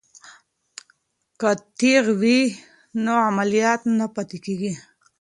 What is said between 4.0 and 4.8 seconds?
پاتې کیږي.